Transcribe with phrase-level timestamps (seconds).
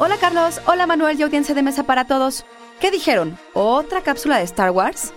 [0.00, 2.44] Hola Carlos, hola Manuel y audiencia de mesa para todos.
[2.78, 3.36] ¿Qué dijeron?
[3.52, 5.12] ¿Otra cápsula de Star Wars?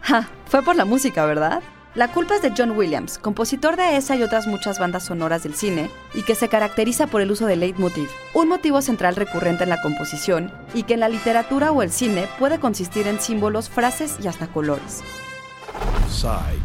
[0.00, 1.62] Ja, fue por la música, ¿verdad?
[1.94, 5.54] La culpa es de John Williams, compositor de esa y otras muchas bandas sonoras del
[5.54, 9.70] cine, y que se caracteriza por el uso del leitmotiv, un motivo central recurrente en
[9.70, 14.16] la composición y que en la literatura o el cine puede consistir en símbolos, frases
[14.20, 15.04] y hasta colores.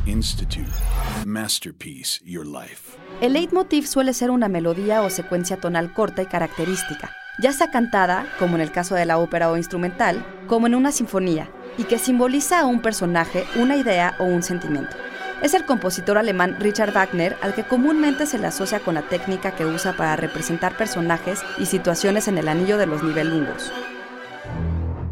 [0.05, 0.71] Institute.
[1.25, 2.97] Masterpiece Your Life.
[3.19, 8.25] El leitmotiv suele ser una melodía o secuencia tonal corta y característica, ya sea cantada,
[8.37, 11.97] como en el caso de la ópera o instrumental, como en una sinfonía, y que
[11.97, 14.95] simboliza a un personaje, una idea o un sentimiento.
[15.41, 19.51] Es el compositor alemán Richard Wagner al que comúnmente se le asocia con la técnica
[19.51, 23.71] que usa para representar personajes y situaciones en el anillo de los nivelungos.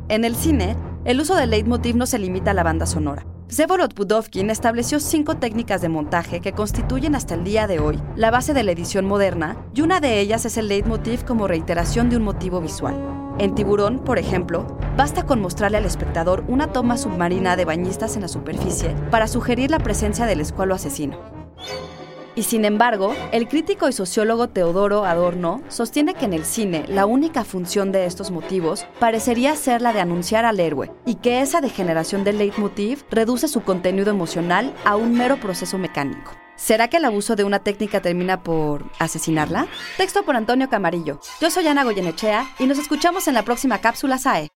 [0.09, 3.25] En el cine, el uso del leitmotiv no se limita a la banda sonora.
[3.47, 8.29] Vsevolod Budovkin estableció cinco técnicas de montaje que constituyen hasta el día de hoy la
[8.29, 12.17] base de la edición moderna, y una de ellas es el leitmotiv como reiteración de
[12.17, 12.95] un motivo visual.
[13.39, 18.23] En Tiburón, por ejemplo, basta con mostrarle al espectador una toma submarina de bañistas en
[18.23, 21.36] la superficie para sugerir la presencia del escualo asesino.
[22.37, 27.07] Y sin embargo, el crítico y sociólogo Teodoro Adorno sostiene que en el cine la
[27.07, 31.61] única función de estos motivos parecería ser la de anunciar al héroe y que esa
[31.61, 36.31] degeneración del leitmotiv reduce su contenido emocional a un mero proceso mecánico.
[36.55, 39.65] ¿Será que el abuso de una técnica termina por asesinarla?
[39.97, 41.19] Texto por Antonio Camarillo.
[41.41, 44.49] Yo soy Ana Goyenechea y nos escuchamos en la próxima cápsula SAE.